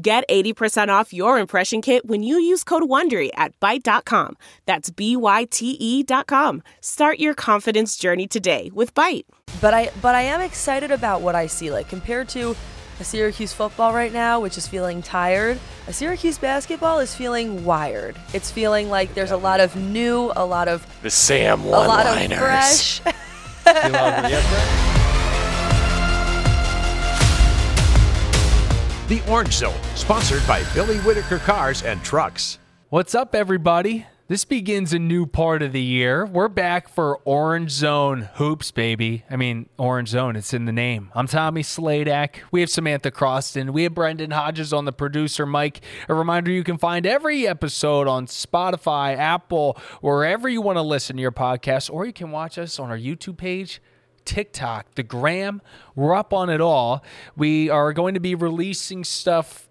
[0.00, 4.36] Get 80% off your impression kit when you use code WONDERY at Byte.com.
[4.64, 6.62] That's B-Y-T-E dot com.
[6.80, 9.24] Start your confidence journey today with Byte.
[9.60, 11.72] But I but I am excited about what I see.
[11.72, 12.54] Like compared to
[13.00, 18.14] a Syracuse football right now, which is feeling tired, a Syracuse basketball is feeling wired.
[18.32, 22.06] It's feeling like there's a lot of new, a lot of The Sam a lot
[22.06, 23.00] of one-liners.
[23.00, 23.00] fresh.
[29.08, 32.58] The Orange Zone, sponsored by Billy Whitaker Cars and Trucks.
[32.90, 34.04] What's up, everybody?
[34.26, 36.26] This begins a new part of the year.
[36.26, 39.24] We're back for Orange Zone Hoops, baby.
[39.30, 41.10] I mean, Orange Zone, it's in the name.
[41.14, 42.40] I'm Tommy Sladek.
[42.50, 43.70] We have Samantha Croston.
[43.70, 45.80] We have Brendon Hodges on the producer mic.
[46.10, 51.16] A reminder you can find every episode on Spotify, Apple, wherever you want to listen
[51.16, 53.80] to your podcast, or you can watch us on our YouTube page.
[54.28, 55.62] TikTok, the gram,
[55.94, 57.02] we're up on it all.
[57.34, 59.70] We are going to be releasing stuff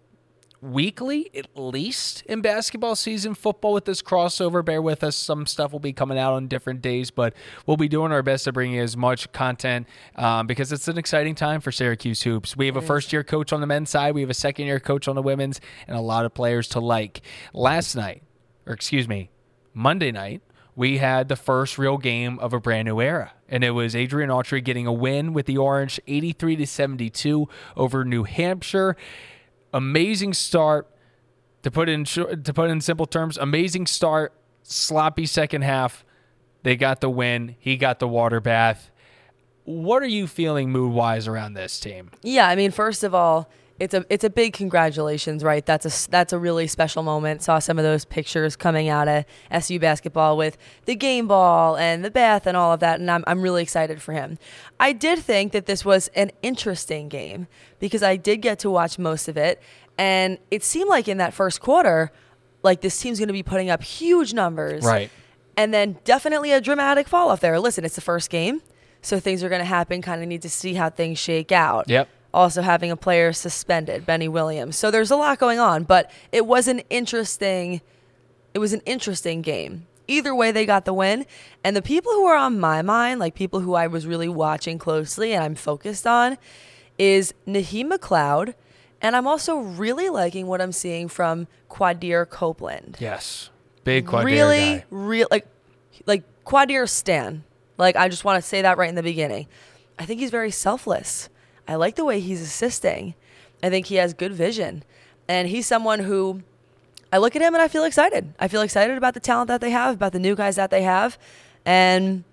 [0.60, 3.36] weekly at least in basketball season.
[3.36, 5.16] Football with this crossover bear with us.
[5.16, 7.36] Some stuff will be coming out on different days but
[7.68, 10.98] we'll be doing our best to bring you as much content um, because it's an
[10.98, 12.58] exciting time for syracuse hoops.
[12.58, 14.16] We have a first year coach on the men's side.
[14.16, 16.80] We have a second year coach on the women's and a lot of players to
[16.80, 17.22] like.
[17.54, 18.24] Last night
[18.66, 19.30] or excuse me
[19.76, 20.42] monday night
[20.78, 23.34] we had the first real game of a brand new era.
[23.50, 28.06] And it was Adrian Autry getting a win with the Orange 83 to 72 over
[28.06, 28.96] New Hampshire.
[29.74, 30.88] Amazing start.
[31.64, 36.06] To put in to put in simple terms, amazing start, sloppy second half.
[36.62, 37.56] They got the win.
[37.60, 38.92] He got the water bath.
[39.66, 42.12] What are you feeling mood wise around this team?
[42.22, 45.66] Yeah, I mean, first of all, it's a it's a big congratulations, right?
[45.66, 47.44] That's a that's a really special moment.
[47.44, 52.04] Saw some of those pictures coming out of SU basketball with the game ball and
[52.04, 54.40] the bath and all of that, and I'm I'm really excited for him.
[54.80, 57.48] I did think that this was an interesting game
[57.80, 59.62] because I did get to watch most of it,
[59.98, 62.12] and it seemed like in that first quarter,
[62.64, 65.12] like this team's going to be putting up huge numbers, Right.
[65.56, 67.60] and then definitely a dramatic fall off there.
[67.60, 68.62] Listen, it's the first game,
[69.04, 70.02] so things are going to happen.
[70.02, 71.88] Kind of need to see how things shake out.
[71.90, 72.10] Yep.
[72.38, 74.76] Also having a player suspended, Benny Williams.
[74.76, 77.82] So there's a lot going on, but it was an interesting.
[78.54, 79.88] It was an interesting game.
[80.08, 81.26] Either way, they got the win.
[81.64, 84.78] And the people who are on my mind, like people who I was really watching
[84.78, 86.38] closely and I'm focused on,
[87.00, 88.54] is Naheem McLeod.
[89.02, 93.50] And I'm also really liking what I'm seeing from Quadir Copeland Yes.
[93.84, 95.48] Big quad really, real like
[96.06, 97.44] like Quadir Stan.
[97.80, 99.48] Like I just want to say that right in the beginning.
[99.98, 101.30] I think he's very selfless.
[101.68, 103.16] I like the way he's assisting.
[103.62, 104.84] I think he has good vision.
[105.28, 106.44] And he's someone who
[107.12, 108.34] I look at him and I feel excited.
[108.40, 110.84] I feel excited about the talent that they have, about the new guys that they
[110.84, 111.18] have.
[111.66, 112.24] And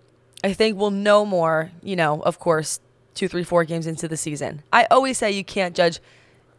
[0.43, 2.81] I think we'll know more, you know, of course,
[3.15, 4.63] two, three, four games into the season.
[4.73, 6.01] I always say you can't judge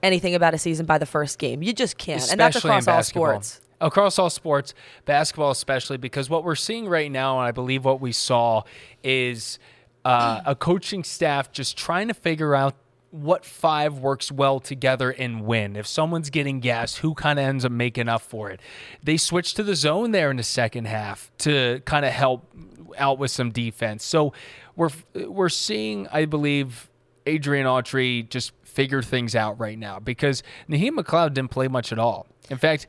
[0.01, 1.61] anything about a season by the first game.
[1.61, 2.29] You just can't.
[2.31, 3.61] and that's Especially in across all sports.
[3.81, 7.99] Across all sports, basketball especially, because what we're seeing right now, and I believe what
[7.99, 8.63] we saw,
[9.03, 9.59] is
[10.05, 12.75] uh, a coaching staff just trying to figure out
[13.11, 15.75] what five works well together and win.
[15.75, 18.59] If someone's getting gas, who kind of ends up making up for it?
[19.03, 22.45] They switched to the zone there in the second half to kind of help
[22.97, 24.03] out with some defense.
[24.03, 24.33] So
[24.75, 24.89] we're
[25.27, 26.89] we're seeing, I believe,
[27.25, 31.99] Adrian Autry just figure things out right now because Naheem McLeod didn't play much at
[31.99, 32.27] all.
[32.49, 32.85] In fact,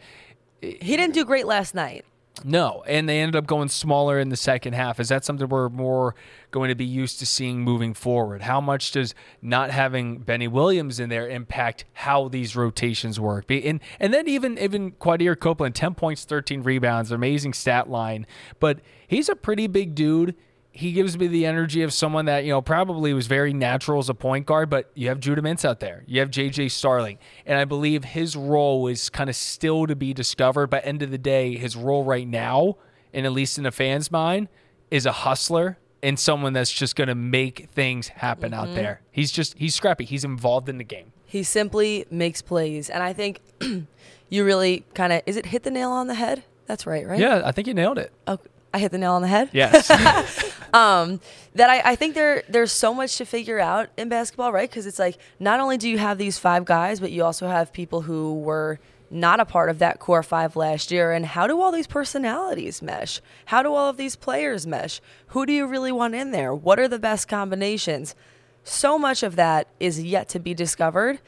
[0.61, 2.05] He didn't do great last night.
[2.45, 5.01] No, and they ended up going smaller in the second half.
[5.01, 6.15] Is that something we're more
[6.51, 8.43] going to be used to seeing moving forward?
[8.43, 13.51] How much does not having Benny Williams in there impact how these rotations work?
[13.51, 18.27] And and then even even Quadir Copeland, ten points, thirteen rebounds, amazing stat line,
[18.61, 20.35] but he's a pretty big dude.
[20.77, 24.11] He gives me the energy of someone that, you know, probably was very natural as
[24.11, 26.05] a point guard, but you have Judah Mintz out there.
[26.07, 27.19] You have JJ Starling.
[27.47, 30.67] And I believe his role is kind of still to be discovered.
[30.69, 32.77] But end of the day, his role right now,
[33.15, 34.49] and at least in the fans' mind,
[34.91, 38.77] is a hustler and someone that's just going to make things happen out mm-hmm.
[38.77, 39.01] there.
[39.11, 40.05] He's just, he's scrappy.
[40.05, 41.13] He's involved in the game.
[41.25, 42.91] He simply makes plays.
[42.91, 43.41] And I think
[44.29, 46.45] you really kind of, is it hit the nail on the head?
[46.67, 47.19] That's right, right?
[47.19, 48.13] Yeah, I think you nailed it.
[48.27, 48.39] Oh,
[48.77, 49.49] I hit the nail on the head.
[49.53, 49.91] Yes.
[50.75, 51.19] um,
[51.55, 54.69] that I, I think there there's so much to figure out in basketball, right?
[54.69, 57.73] Because it's like not only do you have these five guys, but you also have
[57.73, 58.79] people who were
[59.11, 61.13] not a part of that core five last year.
[61.13, 63.23] And how do all these personalities mesh?
[63.47, 65.01] How do all of these players mesh?
[65.29, 66.55] Who do you really want in there?
[66.55, 68.15] What are the best combinations?
[68.63, 71.21] So much of that is yet to be discovered.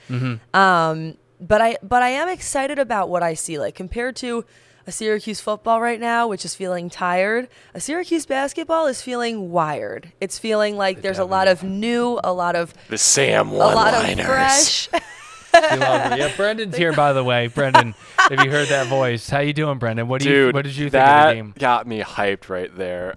[0.52, 3.58] Um, but I but I am excited about what I see.
[3.58, 4.44] Like compared to
[4.88, 10.12] a Syracuse football right now, which is feeling tired, a Syracuse basketball is feeling wired.
[10.18, 13.92] It's feeling like there's a lot of new, a lot of The Sam a lot
[13.94, 14.26] of one-liners.
[14.26, 14.88] fresh.
[15.54, 16.18] You love it.
[16.18, 17.48] yeah, Brendon's here by the way.
[17.48, 17.94] Brendon,
[18.30, 20.06] if you heard that voice, how you doing, Brendon?
[20.06, 21.54] What do you what did you think that of the game?
[21.58, 23.16] got me hyped right there.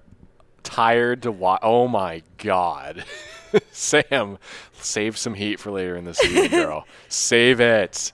[0.63, 1.59] Tired to watch.
[1.61, 3.03] Oh my god,
[3.71, 4.37] Sam,
[4.79, 6.87] save some heat for later in the season, girl.
[7.09, 8.11] save it.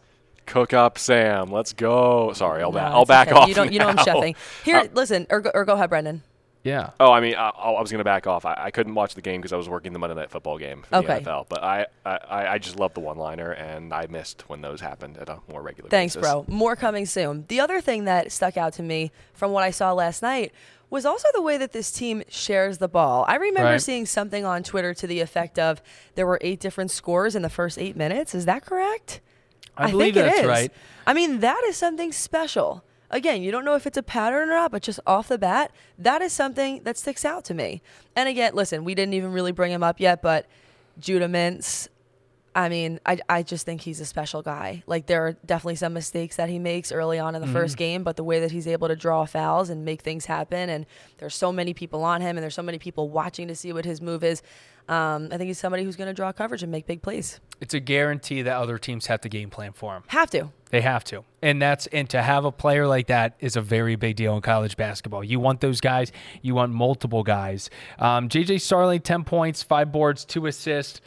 [0.47, 1.51] Cook up, Sam.
[1.51, 2.33] Let's go.
[2.33, 3.37] Sorry, I'll, ba- I'll back okay.
[3.37, 3.47] off.
[3.47, 4.03] You don't you know I'm now.
[4.03, 4.35] chefing.
[4.63, 6.23] Here, Uh, listen, or go, or go ahead, Brendon.
[6.63, 6.89] Yeah.
[6.99, 8.43] Oh, I mean, I, I was going to back off.
[8.45, 10.81] I, I couldn't watch the game because I was working the Monday Night Football game
[10.83, 11.19] for Okay.
[11.19, 11.45] the NFL.
[11.47, 15.29] But I, I, I just love the one-liner, and I missed when those happened at
[15.29, 16.29] a more regular Thanks, basis.
[16.29, 16.43] bro.
[16.49, 17.45] More coming soon.
[17.47, 20.51] The other thing that stuck out to me from what I saw last night
[20.89, 23.23] was also the way that this team shares the ball.
[23.29, 23.81] I remember Right.
[23.81, 25.81] seeing something on Twitter to the effect of
[26.15, 28.33] there were eight different scores in the first eight minutes.
[28.35, 29.19] Is that correct?
[29.77, 30.45] I, believe think it that's is.
[30.45, 30.71] right.
[31.05, 32.83] I mean, that is something special.
[33.09, 35.71] Again, you don't know if it's a pattern or not, but just off the bat,
[35.97, 37.81] that is something that sticks out to me.
[38.15, 40.45] And again, listen, we didn't even really bring him up yet, but
[40.99, 41.87] Judah Mintz,
[42.57, 44.83] I mean, I, I just think he's a special guy.
[44.87, 47.83] Like, there are definitely some mistakes that he makes early on in the first mm-hmm.
[47.83, 50.87] game, but the way that he's able to draw fouls and make things happen, and
[51.19, 53.85] there's so many people on him, and there's so many people watching to see what
[53.85, 54.41] his move is.
[54.89, 57.39] Um, I think he's somebody who's going to draw coverage and make big plays.
[57.59, 60.03] It's a guarantee that other teams have to game plan for him.
[60.07, 60.49] Have to.
[60.69, 61.23] They have to.
[61.41, 64.41] And that's and to have a player like that is a very big deal in
[64.41, 65.23] college basketball.
[65.23, 66.11] You want those guys,
[66.41, 67.69] you want multiple guys.
[67.99, 71.01] Um, JJ Starling, 10 points, five boards, two assists.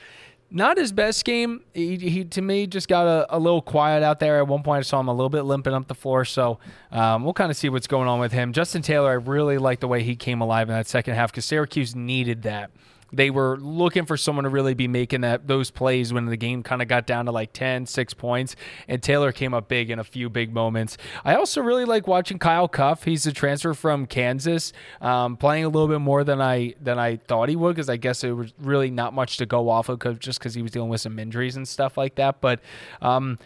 [0.52, 1.62] Not his best game.
[1.74, 4.38] He, he to me just got a, a little quiet out there.
[4.38, 6.24] At one point, I saw him a little bit limping up the floor.
[6.24, 6.58] So
[6.90, 8.52] um, we'll kind of see what's going on with him.
[8.52, 11.44] Justin Taylor, I really like the way he came alive in that second half because
[11.44, 12.72] Syracuse needed that
[13.12, 16.62] they were looking for someone to really be making that those plays when the game
[16.62, 18.56] kind of got down to like 10 6 points
[18.88, 20.96] and taylor came up big in a few big moments.
[21.24, 23.04] I also really like watching kyle cuffe.
[23.04, 27.16] He's a transfer from kansas um, playing a little bit more than i than i
[27.16, 29.98] thought he would because i guess it was really not much to go off of
[29.98, 32.60] 'cause- just because he was dealing with some injuries and stuff like that but
[33.02, 33.38] um,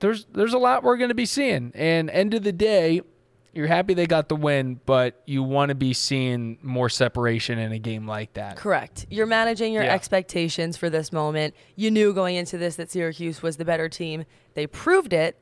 [0.00, 1.70] there's there's a lot we're going to be seeing.
[1.76, 3.02] And end of the day
[3.52, 7.72] you're happy they got the win, but you want to be seeing more separation in
[7.72, 8.56] a game like that.
[8.56, 9.06] Correct.
[9.10, 9.92] You're managing your Yeah.
[9.92, 11.54] expectations for this moment.
[11.76, 14.24] You knew going into this that Syracuse was the better team.
[14.54, 15.36] They proved it.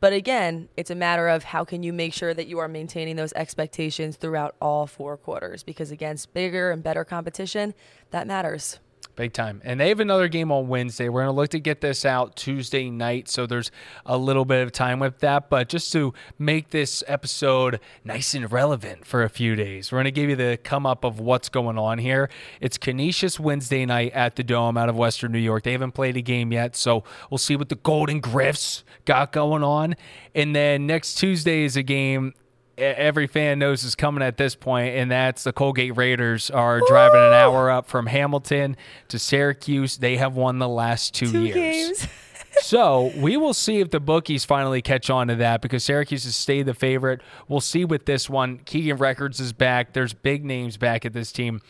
[0.00, 3.16] But again, it's a matter of how can you make sure that you are maintaining
[3.16, 7.74] those expectations throughout all four quarters because against bigger and better competition,
[8.10, 8.78] that matters.
[9.18, 9.60] Big time.
[9.64, 11.08] And they have another game on Wednesday.
[11.08, 13.28] We're going to look to get this out Tuesday night.
[13.28, 13.72] So there's
[14.06, 15.50] a little bit of time with that.
[15.50, 20.04] But just to make this episode nice and relevant for a few days, we're going
[20.04, 22.30] to give you the come up of what's going on here.
[22.60, 25.64] It's Canisius Wednesday night at the Dome out of Western New York.
[25.64, 26.76] They haven't played a game yet.
[26.76, 29.96] So we'll see what the Golden Griffs got going on.
[30.32, 32.34] And then next Tuesday is a game
[32.78, 37.20] every fan knows is coming at this point, and that's the Colgate Raiders are driving
[37.20, 38.76] an hour up from Hamilton
[39.08, 39.98] to Syracuse.
[39.98, 42.06] They have won the last two, Two years.
[42.62, 46.36] so we will see if the bookies finally catch on to that because Syracuse has
[46.36, 47.20] stayed the favorite.
[47.48, 48.58] We'll see with this one.
[48.64, 49.92] Keegan Records is back.
[49.92, 51.60] There's big names back at this team,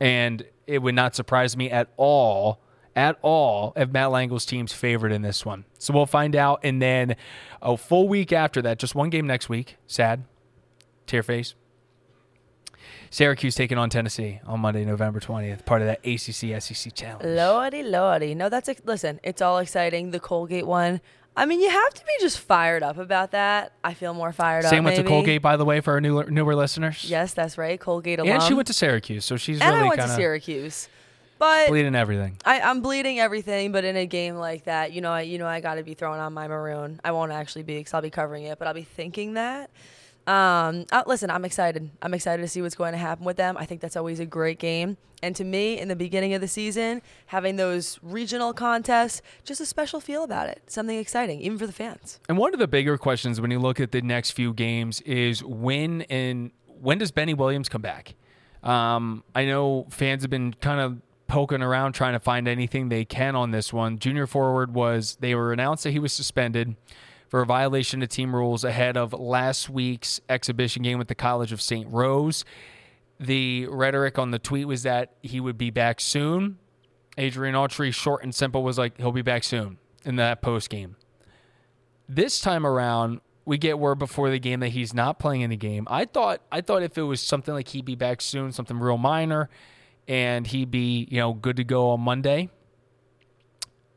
[0.00, 2.60] and it would not surprise me at all.
[2.94, 5.66] At all, if Matt Langel's team's favorite in this one.
[5.78, 6.60] So we'll find out.
[6.62, 7.16] And then
[7.60, 9.76] a full week after that, just one game next week.
[9.86, 10.24] Sad
[11.06, 11.54] tear face.
[13.10, 17.24] Syracuse taking on Tennessee on Monday, November 20th, part of that ACC SEC challenge.
[17.24, 18.34] Lordy, lordy.
[18.34, 19.20] No, that's ex- listen.
[19.22, 20.10] It's all exciting.
[20.10, 21.00] The Colgate one.
[21.38, 23.72] I mean, you have to be just fired up about that.
[23.84, 24.70] I feel more fired up.
[24.70, 25.10] Same went to maybe.
[25.12, 27.04] Colgate, by the way, for our newer, newer listeners.
[27.08, 27.78] Yes, that's right.
[27.78, 28.32] Colgate alum.
[28.32, 30.88] And she went to Syracuse, so she's and really I went to Syracuse,
[31.38, 32.38] but bleeding everything.
[32.46, 33.70] I, I'm bleeding everything.
[33.70, 35.92] But in a game like that, you know, I, you know, I got to be
[35.92, 37.00] throwing on my maroon.
[37.04, 39.70] I won't actually be because I'll be covering it, but I'll be thinking that.
[40.26, 41.90] Um, uh, listen, I'm excited.
[42.02, 43.56] I'm excited to see what's going to happen with them.
[43.56, 44.96] I think that's always a great game.
[45.22, 49.66] And to me, in the beginning of the season, having those regional contests, just a
[49.66, 50.62] special feel about it.
[50.66, 52.20] Something exciting, even for the fans.
[52.28, 55.42] And one of the bigger questions when you look at the next few games is
[55.42, 58.14] when and when does Benny Williams come back?
[58.62, 63.04] Um, I know fans have been kind of poking around trying to find anything they
[63.04, 63.98] can on this one.
[63.98, 66.76] Junior forward was they were announced that he was suspended,
[67.28, 71.52] for a violation of team rules ahead of last week's exhibition game with the College
[71.52, 71.90] of St.
[71.90, 72.44] Rose.
[73.18, 76.58] The rhetoric on the tweet was that he would be back soon.
[77.18, 80.96] Adrian Autry, short and simple, was like, he'll be back soon in that post game.
[82.08, 85.56] This time around, we get word before the game that he's not playing in the
[85.56, 85.86] game.
[85.90, 88.98] I thought I thought if it was something like he'd be back soon, something real
[88.98, 89.48] minor,
[90.06, 92.50] and he'd be, you know, good to go on Monday,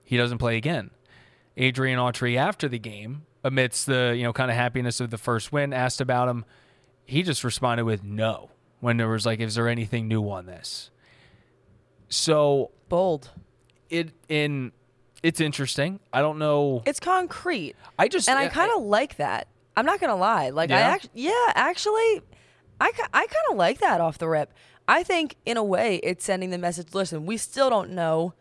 [0.04, 0.92] he doesn't play again.
[1.60, 5.52] Adrian Autry after the game, amidst the, you know, kind of happiness of the first
[5.52, 6.46] win, asked about him.
[7.06, 8.50] He just responded with no
[8.80, 10.90] when there was like, is there anything new on this?
[12.08, 13.30] So Bold.
[13.90, 14.72] it in
[15.22, 16.00] it's interesting.
[16.14, 16.82] I don't know.
[16.86, 17.76] It's concrete.
[17.98, 19.48] I just and I kind of like that.
[19.76, 20.50] I'm not gonna lie.
[20.50, 20.88] Like I Yeah?
[20.88, 22.22] actually, yeah, actually,
[22.80, 24.54] I I kind of like that off the rip.
[24.88, 26.94] I think in a way it's sending the message.
[26.94, 28.34] Listen, we still don't know,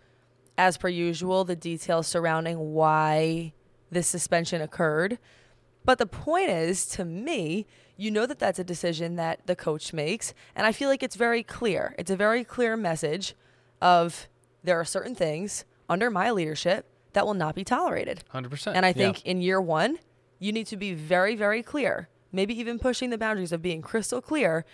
[0.58, 3.52] as per usual, the details surrounding why
[3.90, 5.18] this suspension occurred.
[5.84, 9.92] But the point is, to me, you know that that's a decision that the coach
[9.92, 11.94] makes, and I feel like it's very clear.
[11.98, 13.34] It's a very clear message
[13.80, 14.28] of
[14.62, 18.22] there are certain things under my leadership that will not be tolerated.
[18.34, 18.76] 100%.
[18.76, 18.94] And I Yeah.
[18.94, 19.98] think in year one,
[20.38, 24.20] you need to be very, very clear, maybe even pushing the boundaries of being crystal
[24.20, 24.64] clear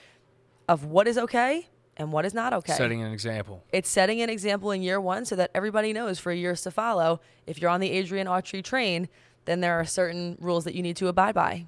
[0.69, 2.73] of what is okay and what is not okay.
[2.73, 3.63] setting an example.
[3.73, 7.21] It's setting an example in year one so that everybody knows for years to follow.
[7.47, 9.09] If you're on the Adrian Autry train,
[9.45, 11.67] then there are certain rules that you need to abide by.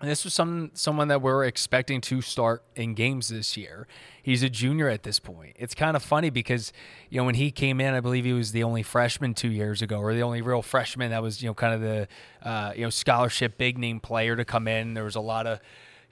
[0.00, 3.86] And this was some someone that we're expecting to start in games this year.
[4.20, 5.54] He's a junior at this point.
[5.56, 6.72] It's kind of funny because
[7.08, 9.80] you know when he came in, I believe he was the only freshman two years
[9.80, 12.08] ago, or the only real freshman that was you know kind of the
[12.42, 14.94] uh, you know scholarship big name player to come in.
[14.94, 15.60] There was a lot of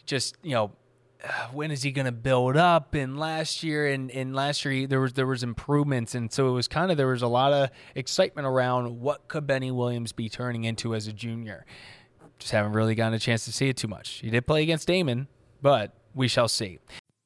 [0.07, 0.71] just you know
[1.23, 2.95] Uh, when is he going to build up?
[2.95, 6.49] And last year and, and last year he, there was there was improvements, and so
[6.49, 10.13] it was kind of there was a lot of excitement around what could Benny Williams
[10.13, 11.67] be turning into as a junior.
[12.39, 14.21] Just haven't really gotten a chance to see it too much.
[14.21, 15.27] He did play against Daemen,
[15.61, 16.79] but we shall see.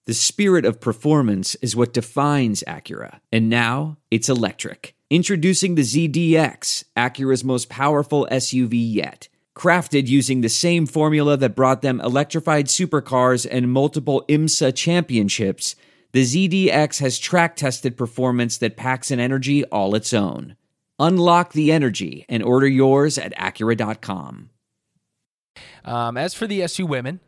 [0.07, 4.95] The spirit of performance is what defines Acura, and now it's electric.
[5.09, 9.29] Introducing the ZDX, Acura's most powerful SUV yet.
[9.57, 15.77] Crafted using the same formula that brought them electrified supercars and multiple IMSA championships,
[16.13, 20.57] the ZDX has track tested performance that packs an energy all its own.
[20.99, 24.51] Unlock the energy and order yours at Acura.com.
[25.85, 27.21] Um, as for the SU women,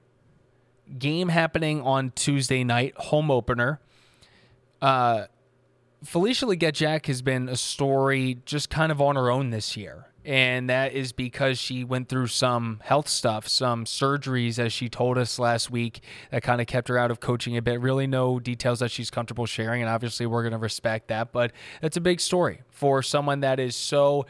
[0.98, 3.80] game happening on Tuesday night, home opener.
[4.80, 5.26] Uh,
[6.04, 10.06] Felisha Legette has been a story just kind of on her own this year.
[10.26, 15.18] And that is because she went through some health stuff, some surgeries, as she told
[15.18, 16.00] us last week,
[16.32, 17.80] that kind of kept her out of coaching a bit.
[17.80, 19.82] Really, no details that she's comfortable sharing.
[19.82, 21.30] And obviously, we're going to respect that.
[21.30, 24.26] But that's a big story for someone that is so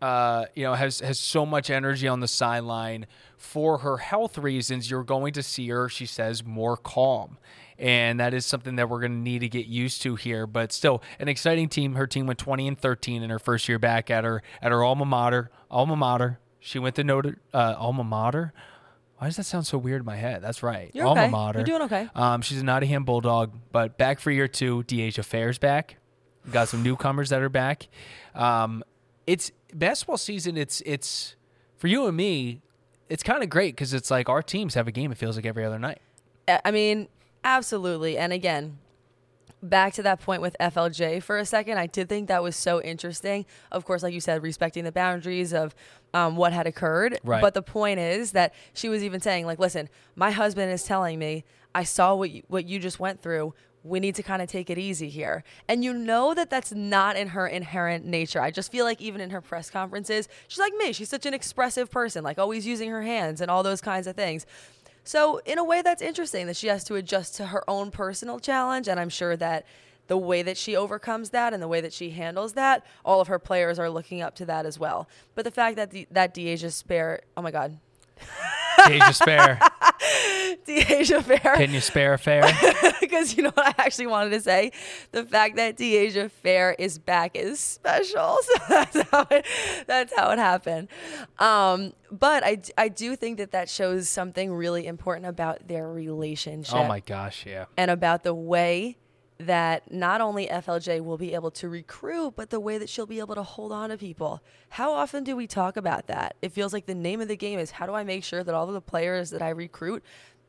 [0.00, 4.90] uh, you know, has has so much energy on the sideline for her health reasons.
[4.90, 7.38] You're going to see her, she says, more calm,
[7.78, 10.46] and that is something that we're going to need to get used to here.
[10.46, 11.94] But still, an exciting team.
[11.94, 14.82] Her team went 20 and 13 in her first year back at her at her
[14.82, 15.50] alma mater.
[15.70, 16.38] Alma mater.
[16.60, 18.52] She went to Notre uh, alma mater.
[19.18, 20.42] Why does that sound so weird in my head?
[20.42, 20.90] That's right.
[20.92, 21.30] You're alma okay.
[21.30, 21.58] mater.
[21.60, 22.08] You're doing okay.
[22.14, 24.82] Um, she's a Nottingham Bulldog, but back for year two.
[24.84, 25.96] Dyaisha Fair's back.
[26.50, 27.88] Got some newcomers that are back.
[28.34, 28.84] Um,
[29.26, 30.56] it's basketball season.
[30.56, 31.36] It's it's
[31.76, 32.62] for you and me.
[33.08, 35.12] It's kind of great because it's like our teams have a game.
[35.12, 36.00] It feels like every other night.
[36.64, 37.08] I mean,
[37.44, 38.18] absolutely.
[38.18, 38.78] And again,
[39.62, 42.80] back to that point with FLJ for a second, I did think that was so
[42.82, 43.46] interesting.
[43.72, 45.74] Of course, like you said, respecting the boundaries of
[46.14, 47.18] um, what had occurred.
[47.24, 47.40] Right.
[47.40, 51.18] But the point is that she was even saying, like, listen, my husband is telling
[51.18, 53.54] me, I saw what you, what you just went through.
[53.82, 55.44] We need to kind of take it easy here.
[55.68, 58.40] And you know that that's not in her inherent nature.
[58.40, 60.92] I just feel like even in her press conferences, she's like me.
[60.92, 64.16] She's such an expressive person, like always using her hands and all those kinds of
[64.16, 64.44] things.
[65.06, 68.40] So, in a way, that's interesting that she has to adjust to her own personal
[68.40, 68.88] challenge.
[68.88, 69.64] And I'm sure that
[70.08, 73.28] the way that she overcomes that and the way that she handles that, all of
[73.28, 75.08] her players are looking up to that as well.
[75.36, 77.78] But the fact that the, that Dyaisha Spare, oh my God,
[78.86, 79.58] Deja spare.
[80.66, 82.44] Dyaisha Fair, Can you spare a fair?
[83.00, 84.72] because you know what I actually wanted to say?
[85.12, 88.36] The fact that Dyaisha Fair is back is special.
[88.46, 89.46] So that's how it,
[89.86, 90.88] that's how it happened.
[91.38, 96.74] Um, but I, I do think that that shows something really important about their relationship.
[96.74, 97.64] oh my gosh, yeah.
[97.76, 98.96] and about the way
[99.38, 103.18] that not only FLJ will be able to recruit, but the way that she'll be
[103.18, 104.42] able to hold on to people.
[104.70, 106.36] How often do we talk about that?
[106.40, 108.54] It feels like the name of the game is how do I make sure that
[108.54, 110.02] all of the players that I recruit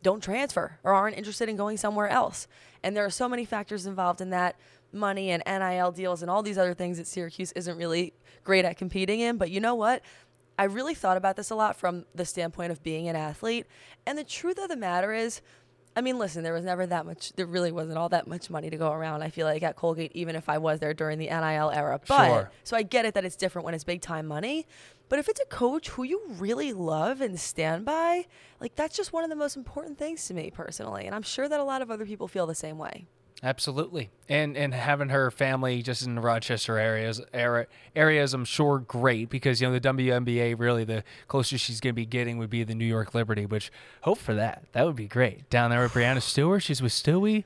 [0.03, 2.47] don't transfer or aren't interested in going somewhere else?
[2.81, 4.55] And there are so many factors involved in that
[4.93, 8.13] money and NIL deals and all these other things that Syracuse isn't really
[8.45, 9.37] great at competing in.
[9.37, 10.01] But you know what?
[10.57, 13.67] I really thought about this a lot from the standpoint of being an athlete.
[14.05, 15.41] And the truth of the matter is,
[15.97, 18.69] I mean, listen, there was never that much, there really wasn't all that much money
[18.69, 21.25] to go around, I feel like, at Colgate, even if I was there during the
[21.25, 21.99] NIL era.
[22.07, 22.51] But, Sure.
[22.63, 24.67] so I get it that it's different when it's big time money.
[25.09, 28.27] But if it's a coach who you really love and stand by,
[28.61, 31.07] like, that's just one of the most important things to me personally.
[31.07, 33.07] And I'm sure that a lot of other people feel the same way.
[33.43, 38.79] Absolutely, and and having her family just in the Rochester areas area, areas, I'm sure
[38.79, 42.49] great because you know the WNBA really the closest she's going to be getting would
[42.49, 44.63] be the New York Liberty, which hope for that.
[44.71, 46.63] That would be great down there with Breanna Stewart.
[46.63, 47.43] She's with Stewie.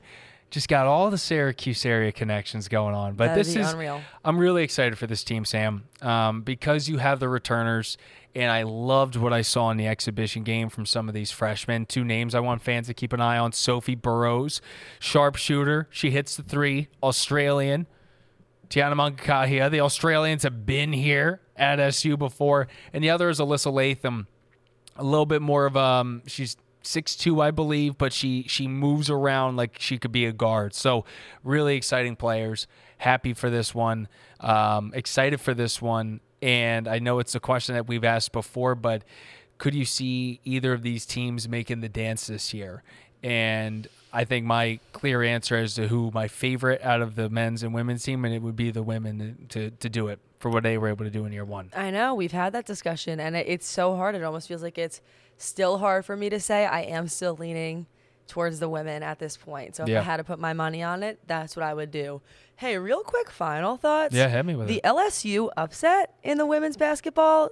[0.50, 4.02] Just got all the Syracuse area connections going on, but That'd this is unreal.
[4.24, 7.96] I'm really excited for this team, Sam, um, because you have the returners,
[8.34, 11.86] and I loved what I saw in the exhibition game from some of these freshmen.
[11.86, 14.60] Two names I want fans to keep an eye on: Sophie Burrows,
[14.98, 17.86] sharpshooter, she hits the three, Australian.
[18.68, 23.70] Tiana Mankahia, the Australians have been here at SU before, and the other is Alyssa
[23.70, 24.26] Latham,
[24.96, 29.10] a little bit more of um, she's six two, I believe, but she she moves
[29.10, 30.74] around like she could be a guard.
[30.74, 31.04] So
[31.44, 32.66] really exciting players.
[32.98, 34.08] Happy for this one.
[34.40, 36.20] Um, excited for this one.
[36.42, 39.02] And I know it's a question that we've asked before, but
[39.58, 42.82] could you see either of these teams making the dance this year?
[43.22, 47.62] And I think my clear answer as to who my favorite out of the men's
[47.62, 50.64] and women's team, and it would be the women to to do it for what
[50.64, 51.70] they were able to do in year one.
[51.74, 54.16] I know we've had that discussion, and it's so hard.
[54.16, 55.00] It almost feels like it's
[55.38, 56.66] still hard for me to say.
[56.66, 57.86] I am still leaning
[58.26, 59.76] towards the women at this point.
[59.76, 60.00] So if Yeah.
[60.00, 62.20] I had to put my money on it, that's what I would do.
[62.62, 64.14] Hey, real quick, final thoughts.
[64.14, 64.74] Yeah, hit me with it.
[64.74, 64.84] the it.
[64.84, 67.50] LSU upset in the women's basketball.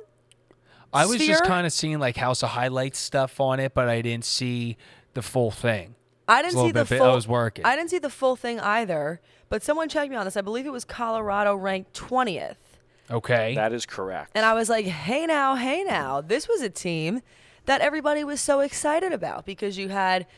[0.93, 4.03] I was just kind of seeing like House of Highlights stuff on it, but I
[4.03, 4.77] didn't see
[5.15, 5.97] the full thing.
[6.29, 7.11] I didn't see the bit- full.
[7.11, 7.65] I was working.
[7.65, 9.21] I didn't see the full thing either.
[9.49, 10.37] But someone checked me on this.
[10.37, 12.79] I believe it was Colorado ranked twentieth.
[13.11, 13.57] Okay.
[13.57, 14.31] That is correct.
[14.37, 16.21] And I was like, hey now, hey now.
[16.21, 17.21] This was a team
[17.65, 20.29] that everybody was so excited about because you had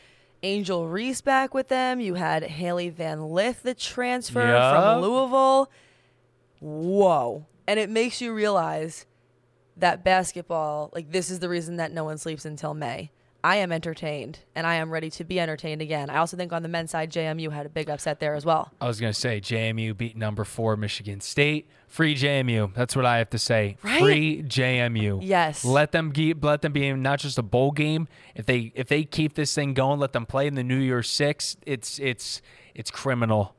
[0.43, 1.99] Angel Reese back with them.
[2.01, 4.75] You had Hailey Van Lith, the transfer Yup.
[4.75, 5.71] from Louisville.
[6.59, 7.45] Whoa.
[7.65, 9.05] And it makes you realize
[9.77, 13.09] that basketball, like, this is the reason that no one sleeps until May.
[13.43, 16.09] I am entertained and I am ready to be entertained again.
[16.09, 18.71] I also think on the men's side, JMU had a big upset there as well.
[18.79, 21.67] I was gonna say JMU beat number four Michigan State.
[21.87, 22.73] Free JMU.
[22.73, 23.77] That's what I have to say.
[23.83, 23.99] Right?
[23.99, 25.19] Free JMU.
[25.21, 25.65] Yes.
[25.65, 28.07] Let them ge- let them be not just a bowl game.
[28.33, 31.03] If they if they keep this thing going, let them play in the New Year
[31.03, 31.57] Six.
[31.65, 32.41] It's it's
[32.73, 33.55] it's criminal.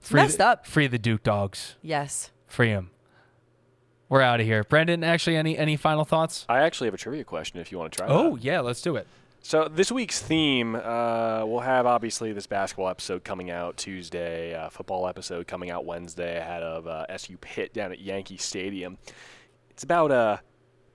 [0.00, 0.66] Free messed the, up.
[0.66, 1.76] Free the Duke Dogs.
[1.80, 2.30] Yes.
[2.46, 2.90] Free them.
[4.08, 4.64] We're out of here.
[4.64, 6.44] Brendon, actually, any any final thoughts?
[6.48, 8.44] I actually have a trivia question if you want to try Oh that.
[8.44, 9.06] yeah, let's do it.
[9.42, 14.70] So this week's theme, uh, we'll have obviously this basketball episode coming out Tuesday, uh,
[14.70, 18.96] football episode coming out Wednesday ahead of uh, SU Pitt down at Yankee Stadium.
[19.68, 20.38] It's about uh,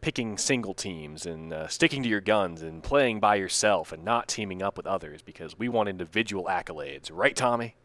[0.02, 4.28] picking single teams and uh, sticking to your guns and playing by yourself and not
[4.28, 7.76] teaming up with others because we want individual accolades, right, Tommy?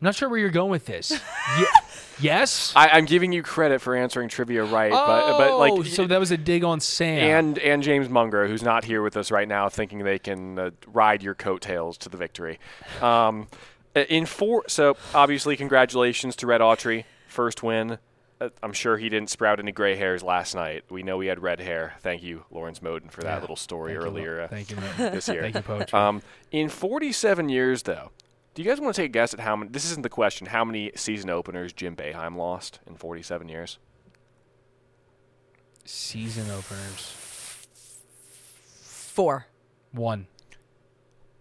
[0.00, 1.10] I'm not sure where you're going with this.
[1.58, 1.66] Ye-
[2.20, 2.72] yes.
[2.74, 6.18] I, I'm giving you credit for answering trivia right, but but Oh, like so that
[6.18, 7.18] was a dig on Sam.
[7.46, 10.70] and and James Munger, who's not here with us right now, thinking they can uh,
[10.86, 12.58] ride your coattails to the victory.
[13.02, 13.48] Um,
[13.94, 17.98] in four, so obviously, congratulations to Red Autry, first win.
[18.40, 20.84] Uh, I'm sure he didn't sprout any gray hairs last night.
[20.88, 21.94] We know he had red hair.
[22.00, 23.40] Thank you, Lawrence Moten, for that Yeah.
[23.40, 24.92] little story Thank earlier Lo- uh, Thank you, man.
[25.12, 25.42] this year.
[25.42, 25.98] Thank you, Poetry.
[25.98, 28.12] Um, in 47 years, though,
[28.54, 29.70] do you guys want to take a guess at how many?
[29.70, 30.48] This isn't the question.
[30.48, 33.78] How many season openers Jim Boeheim lost in 47 years?
[35.84, 37.14] Season openers.
[38.82, 39.46] Four.
[39.92, 40.26] One.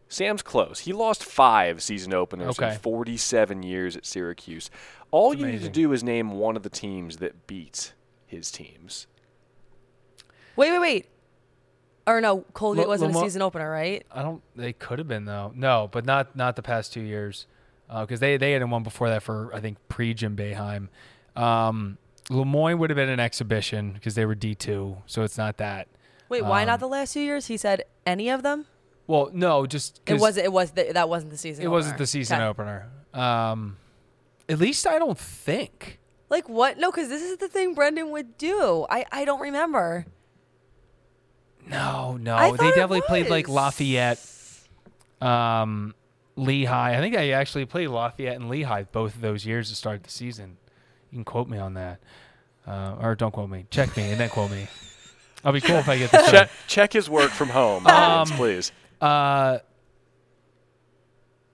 [0.08, 0.80] Sam's close.
[0.82, 2.74] He lost five season openers Okay.
[2.74, 4.72] in 47 years at Syracuse.
[5.12, 7.93] All That's you need to do is name one of the teams that beat
[8.26, 9.06] his teams.
[10.56, 11.10] Wait, wait, wait.
[12.10, 14.06] Or no, Colgate Lo- wasn't Lamo- a season opener, right?
[14.12, 14.41] I don't.
[14.56, 15.52] They could have been though.
[15.56, 17.45] No, but not not the past two years,
[17.88, 20.88] because they they had one before that for I think pre Jim Boeheim.
[21.36, 21.98] Um,
[22.30, 25.58] Le Moyne would have been an exhibition because they were D two, so it's not
[25.58, 25.88] that.
[26.30, 27.48] Wait, why Um, not the last two years?
[27.48, 28.65] He said any of them.
[29.08, 30.38] Well, no, just It was.
[30.38, 30.72] It was.
[30.72, 31.63] The, that wasn't the season.
[31.63, 31.67] Opener.
[31.67, 32.45] It wasn't the season Okay.
[32.48, 32.89] opener.
[33.13, 33.78] Um,
[34.48, 36.00] at least I don't think.
[36.30, 36.78] Like what?
[36.78, 38.86] No, because this is the thing Brendon would do.
[38.89, 40.06] I I don't remember.
[41.69, 43.47] No, no, I they thought it definitely played like.
[43.47, 44.19] Lafayette,
[45.21, 45.93] um,
[46.36, 46.97] Lehigh.
[46.97, 50.10] I think I actually played Lafayette and Lehigh both of those years to start the
[50.10, 50.58] season.
[51.12, 51.99] You can quote me on that,
[52.67, 53.65] uh, or don't quote me.
[53.69, 54.67] Check me and then quote me.
[55.43, 56.21] I'll be cool if I get this.
[56.21, 56.32] right.
[56.32, 58.71] Check, check his work from home, Um, please.
[58.99, 59.60] Uh,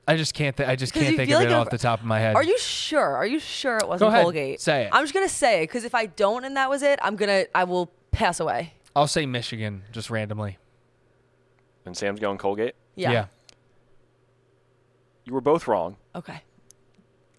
[0.08, 0.56] I just can't.
[0.56, 2.36] Th- I just 'Cause can't think of like it off the top of my head.
[2.36, 3.16] Are you sure?
[3.16, 4.24] Are you sure it wasn't ahead.
[4.24, 4.62] Colgate?
[4.62, 4.90] Say it.
[4.92, 7.46] I'm just gonna say it because if I don't and that was it, I'm gonna
[7.56, 8.74] I will pass away.
[8.96, 10.58] I'll say Michigan just randomly.
[11.86, 12.76] And Sam's going Colgate.
[12.96, 13.26] Yeah.
[15.26, 15.98] You were both wrong.
[16.16, 16.42] Okay.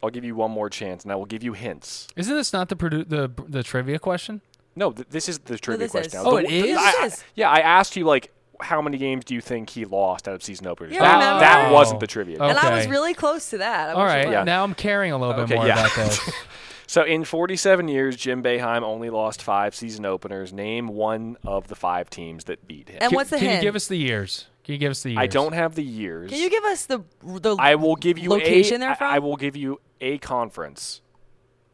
[0.03, 2.09] I'll give you one more chance, and I will give you hints.
[2.17, 4.41] Isn't this not the produ- the the trivia question?
[4.75, 6.21] No, th- this is the trivia this question.
[6.21, 6.25] is.
[6.25, 6.31] now.
[6.31, 6.79] Oh, The- it the- is?
[6.79, 10.29] I- I- yeah, I asked you like how many games do you think he lost
[10.29, 10.93] out of season openers?
[10.93, 11.41] Yeah, that remember?
[11.41, 11.73] that Oh.
[11.75, 12.39] wasn't the trivia.
[12.41, 12.49] Oh.
[12.49, 13.91] And I was really close to that.
[13.91, 14.33] I All wish it right, was.
[14.33, 14.45] Yeah.
[14.45, 15.81] now I'm caring a little bit more yeah.
[15.81, 16.21] about this.
[16.89, 20.53] So in 47 years, Jim Boeheim only lost five season openers.
[20.53, 22.99] Name one of the five teams that beat him.
[23.01, 23.63] And Can- what's the Can hint?
[23.63, 24.47] you give us the years?
[24.63, 25.19] Can you give us the years?
[25.19, 26.31] I don't have the years.
[26.31, 29.07] Can you give us the the I will give you location a, they're I- from?
[29.15, 31.01] I will give you a conference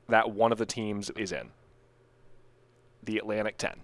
[0.09, 1.51] that one of the teams is in.
[3.03, 3.81] The Atlantic 10.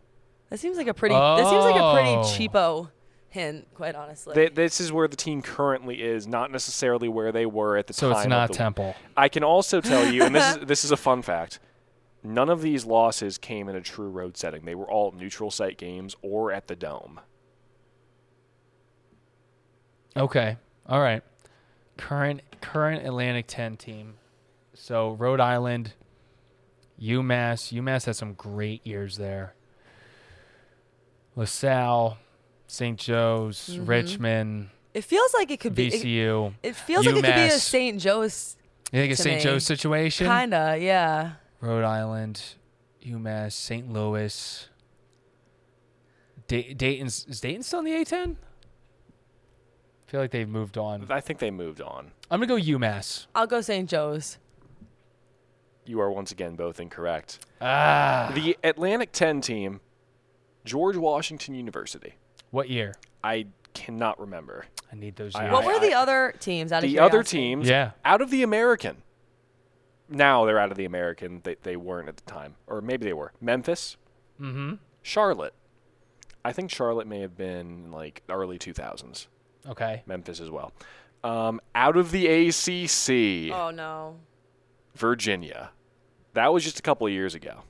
[0.50, 1.14] That seems like a pretty.
[1.14, 2.22] That seems like a pretty Oh.
[2.22, 2.90] cheapo
[3.30, 4.34] hint, quite honestly.
[4.34, 7.92] Th- this is where the team currently is, not necessarily where they were at the
[7.92, 8.14] So time.
[8.14, 8.94] So it's of not the- Temple.
[9.16, 11.60] I can also tell you, and this is this is a fun fact.
[12.24, 14.64] None of these losses came in a true road setting.
[14.64, 17.20] They were all neutral site games or at the dome.
[20.16, 20.56] Okay.
[20.86, 21.22] All right.
[21.96, 24.14] Current current Atlantic 10 team.
[24.74, 25.92] So Rhode Island,
[27.00, 27.72] UMass.
[27.72, 29.54] UMass had some great years there.
[31.36, 32.18] LaSalle,
[32.68, 32.98] St.
[32.98, 33.86] Joe's, Mm-hmm.
[33.86, 35.88] Richmond, it feels like it could be.
[35.88, 36.54] It, VCU.
[36.62, 38.00] it feels like it could be a St.
[38.00, 38.56] Joe's
[38.92, 39.42] You think it's to St.
[39.42, 40.26] Joe's situation?
[40.28, 41.32] kinda, yeah.
[41.60, 42.40] Rhode Island,
[43.04, 43.92] UMass, St.
[43.92, 44.68] Louis.
[46.46, 48.36] Da- Dayton's is Dayton still in the A10?
[48.36, 51.06] I feel like they've moved on.
[51.10, 52.12] I think they moved on.
[52.30, 53.26] I'm gonna go UMass.
[53.34, 53.88] I'll go St.
[53.88, 54.38] Joe's.
[55.84, 57.38] You are once again both incorrect.
[57.60, 59.80] Ah, The Atlantic 10 team,
[60.64, 62.14] George Washington University.
[62.50, 62.94] What year?
[63.22, 64.64] I cannot remember.
[64.92, 65.52] I need those I- years.
[65.52, 67.38] What I- were the other teams out of The other curiosity?
[67.38, 67.90] teams, Yeah.
[68.04, 69.02] out of the American.
[70.08, 71.40] Now they're out of the American.
[71.44, 72.56] They, they weren't at the time.
[72.66, 73.32] Or maybe they were.
[73.40, 73.96] Memphis,
[74.40, 74.74] mm-hmm.
[75.02, 75.52] Charlotte.
[76.44, 79.26] I think Charlotte may have been like early 2000s.
[79.68, 80.02] Okay.
[80.06, 80.72] Memphis as well.
[81.22, 84.16] Um, out of the ACC, Oh no.
[84.94, 85.70] Virginia.
[86.34, 87.62] That was just a couple of years ago.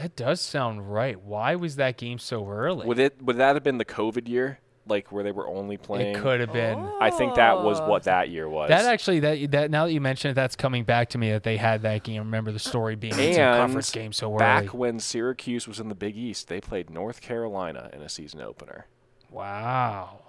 [0.00, 1.20] That does sound right.
[1.20, 2.86] Why was that game so early?
[2.86, 6.16] Would it would that have been the COVID year, like where they were only playing?
[6.16, 6.78] it could have been.
[7.00, 7.86] I think that was Oh.
[7.88, 8.70] what that year was.
[8.70, 11.42] That actually, that that now that you mention it, that's coming back to me that
[11.42, 12.16] they had that game.
[12.16, 14.38] I remember the story being it's a conference game so early.
[14.38, 18.40] back when Syracuse was in the Big East, they played North Carolina in a season
[18.40, 18.86] opener.
[19.30, 20.20] Wow.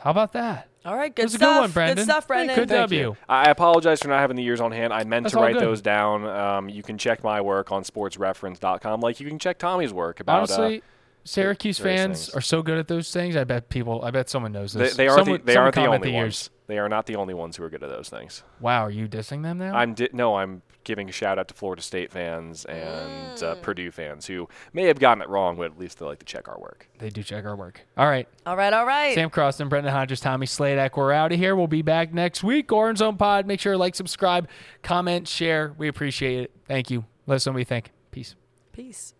[0.00, 0.68] How about that?
[0.84, 1.54] All right, It good was a stuff.
[1.56, 2.04] good one, Brendon.
[2.06, 2.56] stuff, Hey, Brendon.
[2.56, 3.00] good Thank W.
[3.00, 3.16] you.
[3.28, 4.92] I I apologize for not having the years on hand.
[4.94, 5.62] I meant That's to write good.
[5.62, 6.26] those down.
[6.26, 10.50] Um, you can check my work on sportsreference.com, like you can check Tommy's work about.
[10.50, 10.82] uh, Honestly,
[11.24, 12.34] Syracuse fans things.
[12.34, 13.36] are so good at those things.
[13.36, 14.02] I bet people.
[14.02, 14.96] I bet someone knows this.
[14.96, 16.22] they aren't Someone- the, they aren't the only years.
[16.48, 16.50] ones.
[16.66, 18.42] They are not the only ones who are good at those things.
[18.60, 19.74] Wow, are you dissing them now?
[19.76, 23.62] I'm di- no, I'm giving a shout out to Florida State fans and uh, Mm.
[23.62, 26.48] Purdue fans who may have gotten it wrong, but at least they like to check
[26.48, 26.88] our work.
[26.98, 27.80] they do check our work.
[27.96, 28.26] All right.
[28.46, 29.14] All right, all right.
[29.14, 30.96] Sam Croston, Brendon Hodges, Tommy Sladek.
[30.96, 31.54] We're out of here.
[31.56, 32.72] We'll be back next week.
[32.72, 33.46] Orange Zone Pod.
[33.46, 34.48] Make sure to like, subscribe,
[34.82, 35.74] comment, share.
[35.78, 36.50] We appreciate it.
[36.66, 37.04] Thank you.
[37.26, 37.90] Let us know what you think.
[38.10, 38.34] Peace.
[38.72, 39.14] Peace.